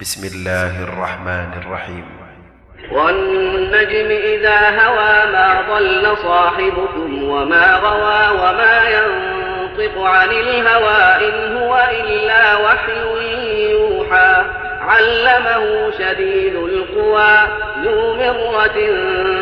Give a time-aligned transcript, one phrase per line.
[0.00, 2.04] بسم الله الرحمن الرحيم.
[2.92, 12.56] والنجم إذا هوى ما ضل صاحبكم وما غوى وما ينطق عن الهوى إن هو إلا
[12.56, 13.00] وحي
[13.70, 14.44] يوحى.
[14.80, 17.48] علمه شديد القوى
[17.84, 18.78] ذو مرة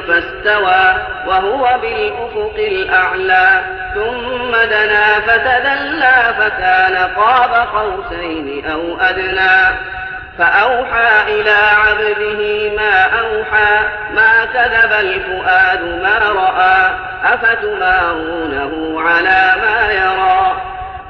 [0.08, 3.62] فاستوى وهو بالأفق الأعلى.
[3.94, 9.98] ثم دنا فتدلى فكان قاب قوسين أو أدنى.
[10.38, 16.94] فأوحى إلى عبده ما أوحى ما كذب الفؤاد ما رأى
[17.34, 20.62] أفتمارونه على ما يرى.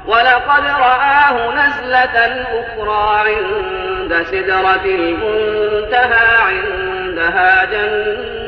[0.05, 8.38] ولقد رآه نزلة أخرى عند سدرة المنتهى عندها جنة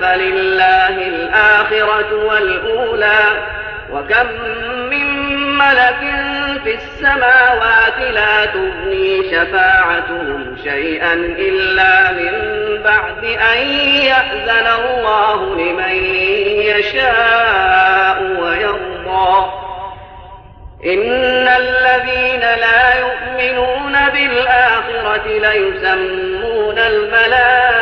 [0.00, 3.24] فلله الآخرة والأولى.
[3.92, 4.26] وكم
[4.90, 5.06] من
[5.58, 5.98] ملك
[6.64, 12.32] في السماوات لا تغني شفاعتهم شيئا إلا من
[12.82, 13.58] بعد أن
[14.04, 15.94] يأذن الله لمن
[16.76, 19.52] يشاء ويرضى.
[20.86, 27.81] إن الذين لا يؤمنون بالآخرة ليسمون الملائكة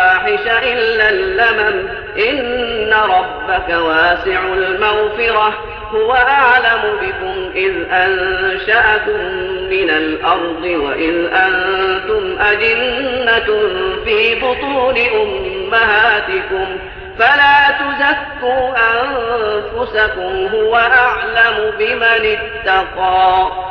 [0.27, 1.87] إلا اللمم.
[2.29, 5.53] إن ربك واسع المغفرة.
[5.95, 9.25] هو أعلم بكم إذ أنشأكم
[9.71, 13.59] من الأرض وإذ أنتم أجنة
[14.05, 16.77] في بطون أمهاتكم.
[17.19, 23.70] فلا تزكوا أنفسكم هو أعلم بمن اتقى.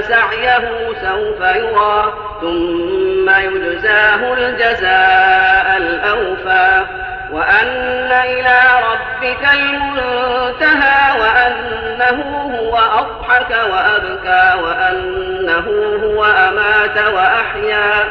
[0.00, 0.70] سعيه
[1.02, 6.86] سوف يرى ثم يجزاه الجزاء الأوفى.
[7.32, 12.22] وأن إلى ربك المنتهى وأنه
[12.60, 15.66] هو أضحك وأبكى وأنه
[16.04, 18.04] هو أمات وأحيا.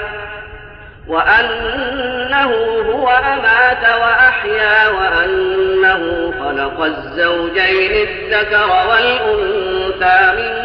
[1.08, 2.52] وأنه
[2.92, 10.65] هو أمات وأحيا وأنه خلق الزوجين الذكر والأنثى من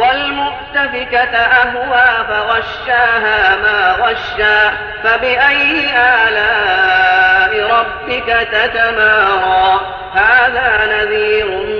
[0.00, 4.72] والمؤتفكة أهوى فغشاها ما غشا
[5.04, 9.80] فبأي آلاء ربك تتمارى؟
[10.14, 11.79] هذا نذير